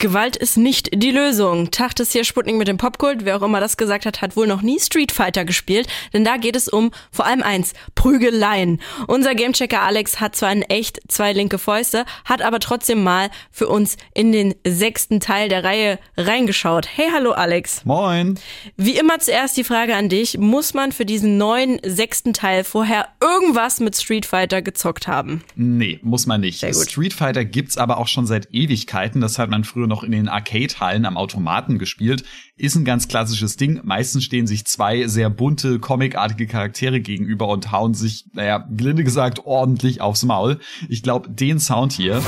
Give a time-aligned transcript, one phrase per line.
[0.00, 1.70] Gewalt ist nicht die Lösung.
[1.72, 3.26] Tacht ist hier Sputnik mit dem Popkult.
[3.26, 5.88] Wer auch immer das gesagt hat, hat wohl noch nie Street Fighter gespielt.
[6.14, 8.80] Denn da geht es um vor allem eins, Prügeleien.
[9.08, 13.68] Unser Gamechecker Alex hat zwar in echt zwei linke Fäuste, hat aber trotzdem mal für
[13.68, 16.88] uns in den sechsten Teil der Reihe reingeschaut.
[16.96, 17.84] Hey, hallo Alex.
[17.84, 18.38] Moin.
[18.78, 20.38] Wie immer zuerst die Frage an dich.
[20.38, 25.44] Muss man für diesen neuen sechsten Teil vorher irgendwas mit Street Fighter gezockt haben?
[25.56, 26.64] Nee, muss man nicht.
[26.74, 29.20] Street Fighter gibt's aber auch schon seit Ewigkeiten.
[29.20, 32.24] Das hat man früher noch in den Arcade-Hallen am Automaten gespielt.
[32.56, 33.80] Ist ein ganz klassisches Ding.
[33.84, 39.44] Meistens stehen sich zwei sehr bunte, comicartige Charaktere gegenüber und hauen sich, naja, gelinde gesagt,
[39.44, 40.58] ordentlich aufs Maul.
[40.88, 42.22] Ich glaube, den Sound hier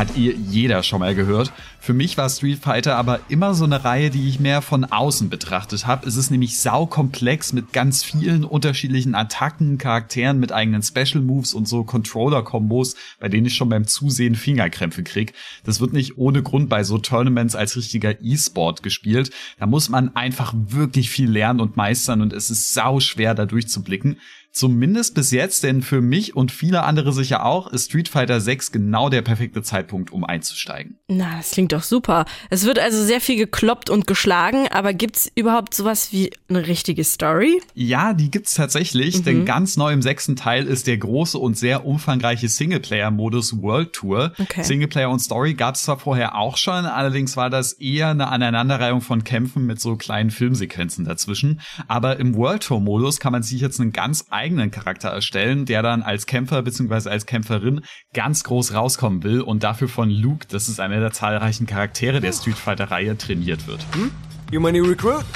[0.00, 1.52] hat ihr jeder schon mal gehört.
[1.78, 5.28] Für mich war Street Fighter aber immer so eine Reihe, die ich mehr von außen
[5.28, 6.08] betrachtet habe.
[6.08, 11.68] Es ist nämlich saukomplex mit ganz vielen unterschiedlichen Attacken, Charakteren mit eigenen Special Moves und
[11.68, 15.34] so Controller-Kombos, bei denen ich schon beim Zusehen Fingerkrämpfe krieg.
[15.64, 19.30] Das wird nicht ohne Grund bei so Tournaments als richtiger E-Sport gespielt.
[19.58, 23.44] Da muss man einfach wirklich viel lernen und meistern und es ist sau schwer da
[23.44, 24.16] durchzublicken.
[24.52, 28.72] Zumindest bis jetzt, denn für mich und viele andere sicher auch, ist Street Fighter 6
[28.72, 30.98] genau der perfekte Zeitpunkt, um einzusteigen.
[31.06, 32.24] Na, das klingt doch super.
[32.50, 37.04] Es wird also sehr viel gekloppt und geschlagen, aber gibt's überhaupt sowas wie eine richtige
[37.04, 37.62] Story?
[37.74, 39.24] Ja, die gibt's tatsächlich, mhm.
[39.24, 44.32] denn ganz neu im sechsten Teil ist der große und sehr umfangreiche Singleplayer-Modus World Tour.
[44.36, 44.64] Okay.
[44.64, 49.22] Singleplayer und Story gab's zwar vorher auch schon, allerdings war das eher eine Aneinanderreihung von
[49.22, 51.60] Kämpfen mit so kleinen Filmsequenzen dazwischen.
[51.86, 56.02] Aber im World Tour-Modus kann man sich jetzt einen ganz eigenen Charakter erstellen, der dann
[56.02, 57.10] als Kämpfer bzw.
[57.10, 57.82] als Kämpferin
[58.14, 62.32] ganz groß rauskommen will und dafür von Luke, das ist einer der zahlreichen Charaktere der
[62.32, 63.84] Street Fighter Reihe, trainiert wird.
[63.92, 64.10] Hm?
[64.50, 65.26] You my new recruit?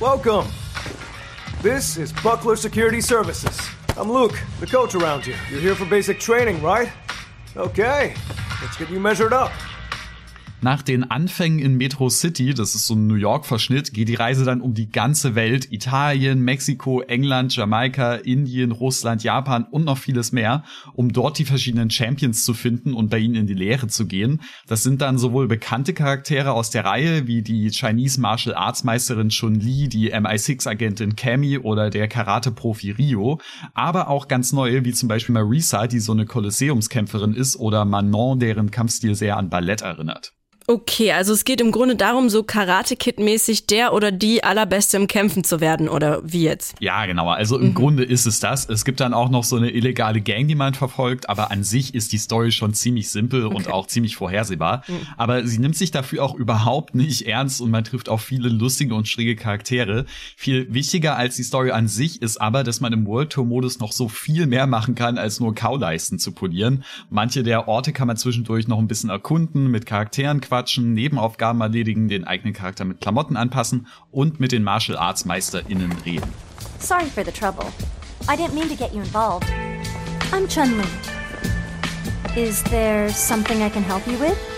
[0.00, 0.48] Welcome.
[1.62, 3.56] This is Buckler Security Services.
[3.96, 5.38] I'm Luke, the coach around here.
[5.48, 6.88] You're here for basic training, right?
[7.56, 8.14] Okay,
[8.60, 9.52] let's get you measured up.
[10.64, 14.46] Nach den Anfängen in Metro City, das ist so ein New York-Verschnitt, geht die Reise
[14.46, 15.70] dann um die ganze Welt.
[15.70, 20.64] Italien, Mexiko, England, Jamaika, Indien, Russland, Japan und noch vieles mehr,
[20.94, 24.40] um dort die verschiedenen Champions zu finden und bei ihnen in die Lehre zu gehen.
[24.66, 29.28] Das sind dann sowohl bekannte Charaktere aus der Reihe, wie die Chinese Martial Arts Meisterin
[29.28, 33.38] Chun-Li, die MI6-Agentin Cammy oder der Karate-Profi Rio,
[33.74, 38.38] aber auch ganz neue, wie zum Beispiel Marisa, die so eine Kolosseumskämpferin ist, oder Manon,
[38.38, 40.32] deren Kampfstil sehr an Ballett erinnert.
[40.66, 45.44] Okay, also es geht im Grunde darum, so Karate-Kid-mäßig der oder die allerbeste im Kämpfen
[45.44, 46.74] zu werden, oder wie jetzt?
[46.80, 47.28] Ja, genau.
[47.28, 47.74] Also im mhm.
[47.74, 48.66] Grunde ist es das.
[48.70, 51.94] Es gibt dann auch noch so eine illegale Gang, die man verfolgt, aber an sich
[51.94, 53.56] ist die Story schon ziemlich simpel okay.
[53.56, 54.84] und auch ziemlich vorhersehbar.
[54.88, 55.06] Mhm.
[55.18, 58.94] Aber sie nimmt sich dafür auch überhaupt nicht ernst und man trifft auf viele lustige
[58.94, 60.06] und schräge Charaktere.
[60.34, 63.92] Viel wichtiger als die Story an sich ist aber, dass man im World Tour-Modus noch
[63.92, 66.84] so viel mehr machen kann, als nur Kauleisten zu polieren.
[67.10, 70.53] Manche der Orte kann man zwischendurch noch ein bisschen erkunden, mit Charakteren quatschen,
[70.92, 76.32] Nebenaufgaben erledigen, den eigenen Charakter mit Klamotten anpassen und mit den Martial Arts MeisterInnen reden.
[76.78, 77.66] Sorry for the trouble.
[78.28, 79.46] I didn't mean to get you involved.
[80.32, 80.84] I'm Chun-Li.
[82.36, 84.53] Is there something I can help you with?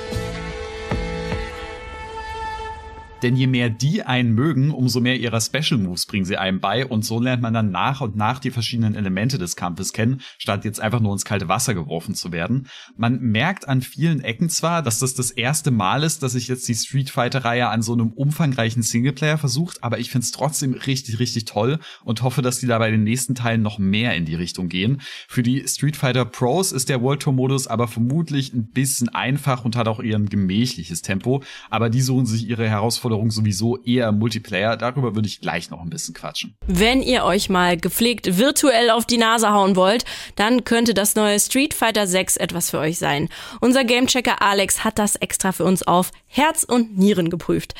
[3.27, 6.87] Denn je mehr die einen mögen, umso mehr ihrer Special Moves bringen sie einem bei
[6.87, 10.65] und so lernt man dann nach und nach die verschiedenen Elemente des Kampfes kennen, statt
[10.65, 12.69] jetzt einfach nur ins kalte Wasser geworfen zu werden.
[12.97, 16.69] Man merkt an vielen Ecken zwar, dass das das erste Mal ist, dass sich jetzt
[16.69, 21.19] die Street Fighter Reihe an so einem umfangreichen Singleplayer versucht, aber ich find's trotzdem richtig,
[21.19, 24.37] richtig toll und hoffe, dass die da bei den nächsten Teilen noch mehr in die
[24.37, 25.01] Richtung gehen.
[25.27, 29.65] Für die Street Fighter Pros ist der World Tour Modus aber vermutlich ein bisschen einfach
[29.65, 33.79] und hat auch eher ein gemächliches Tempo, aber die suchen sich ihre Herausforderungen Herausforderung sowieso
[33.83, 34.77] eher Multiplayer.
[34.77, 36.57] Darüber würde ich gleich noch ein bisschen quatschen.
[36.67, 40.05] Wenn ihr euch mal gepflegt virtuell auf die Nase hauen wollt,
[40.37, 43.29] dann könnte das neue Street Fighter 6 etwas für euch sein.
[43.61, 47.75] Unser Gamechecker Alex hat das extra für uns auf Herz und Nieren geprüft.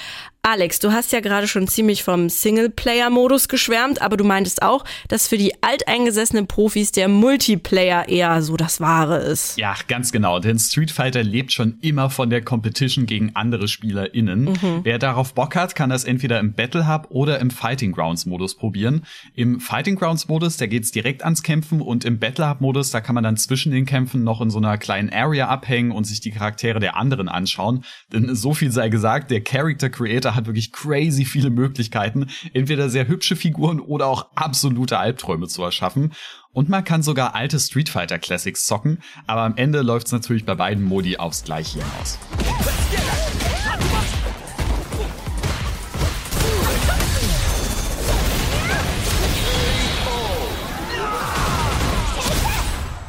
[0.49, 5.27] Alex, du hast ja gerade schon ziemlich vom Singleplayer-Modus geschwärmt, aber du meintest auch, dass
[5.27, 9.59] für die alteingesessenen Profis der Multiplayer eher so das Wahre ist.
[9.59, 14.45] Ja, ganz genau, denn Street Fighter lebt schon immer von der Competition gegen andere SpielerInnen.
[14.45, 14.81] Mhm.
[14.85, 18.55] Wer darauf Bock hat, kann das entweder im Battle Hub oder im Fighting Grounds Modus
[18.55, 19.05] probieren.
[19.35, 23.01] Im Fighting Grounds Modus, da geht's direkt ans Kämpfen und im Battle Hub Modus, da
[23.01, 26.21] kann man dann zwischen den Kämpfen noch in so einer kleinen Area abhängen und sich
[26.21, 27.83] die Charaktere der anderen anschauen.
[28.13, 33.09] Denn so viel sei gesagt, der Character Creator hat wirklich crazy viele Möglichkeiten, entweder sehr
[33.09, 36.13] hübsche Figuren oder auch absolute Albträume zu erschaffen.
[36.53, 40.45] Und man kann sogar alte Street Fighter Classics zocken, aber am Ende läuft es natürlich
[40.45, 42.19] bei beiden Modi aufs Gleiche hinaus.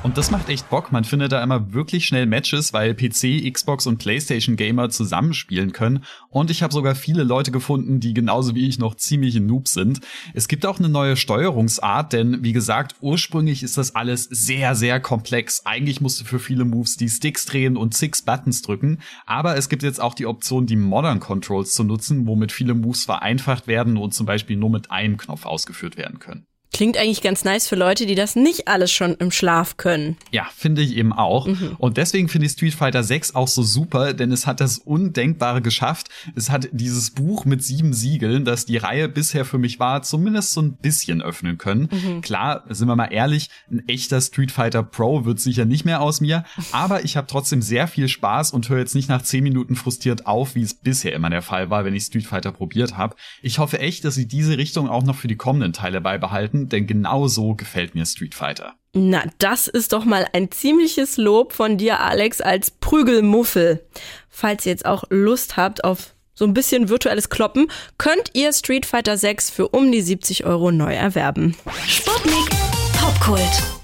[0.08, 0.94] Und das macht echt Bock.
[0.94, 6.06] Man findet da immer wirklich schnell Matches, weil PC, Xbox und PlayStation Gamer zusammenspielen können.
[6.30, 10.00] Und ich habe sogar viele Leute gefunden, die genauso wie ich noch ziemliche Noobs sind.
[10.34, 15.02] Es gibt auch eine neue Steuerungsart, denn wie gesagt, ursprünglich ist das alles sehr, sehr
[15.02, 15.66] komplex.
[15.66, 19.00] Eigentlich musst du für viele Moves die Sticks drehen und six Buttons drücken.
[19.26, 23.04] Aber es gibt jetzt auch die Option, die Modern Controls zu nutzen, womit viele Moves
[23.04, 26.48] vereinfacht werden und zum Beispiel nur mit einem Knopf ausgeführt werden können.
[26.78, 30.16] Klingt eigentlich ganz nice für Leute, die das nicht alles schon im Schlaf können.
[30.32, 31.48] Ja, finde ich eben auch.
[31.48, 31.76] Mhm.
[31.80, 35.64] Und deswegen finde ich Street Fighter 6 auch so super, denn es hat das Undenkbare
[35.64, 36.10] geschafft.
[36.36, 40.52] Es hat dieses Buch mit sieben Siegeln, das die Reihe bisher für mich war, zumindest
[40.52, 41.90] so ein bisschen öffnen können.
[41.92, 42.22] Mhm.
[42.22, 46.22] Klar, sind wir mal ehrlich, ein echter Street Fighter Pro wird sicher nicht mehr aus
[46.22, 49.76] mir, aber ich habe trotzdem sehr viel Spaß und höre jetzt nicht nach zehn Minuten
[49.76, 53.16] frustriert auf, wie es bisher immer der Fall war, wenn ich Street Fighter probiert habe.
[53.42, 56.88] Ich hoffe echt, dass sie diese Richtung auch noch für die kommenden Teile beibehalten denn
[56.88, 58.76] genau so gefällt mir Street Fighter.
[58.94, 63.86] Na, das ist doch mal ein ziemliches Lob von dir, Alex, als Prügelmuffel.
[64.30, 67.68] Falls ihr jetzt auch Lust habt auf so ein bisschen virtuelles Kloppen,
[67.98, 71.56] könnt ihr Street Fighter 6 für um die 70 Euro neu erwerben.
[71.88, 72.50] Sputnik
[72.94, 73.77] Popkult.